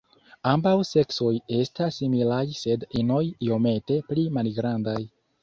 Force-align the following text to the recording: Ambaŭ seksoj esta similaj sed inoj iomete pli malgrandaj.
Ambaŭ 0.51 0.71
seksoj 0.91 1.33
esta 1.57 1.89
similaj 1.97 2.41
sed 2.61 2.87
inoj 3.03 3.21
iomete 3.51 4.01
pli 4.09 4.27
malgrandaj. 4.41 4.99